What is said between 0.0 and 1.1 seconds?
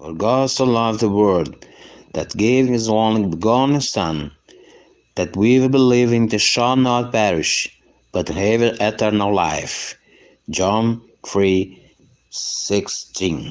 For God so loved the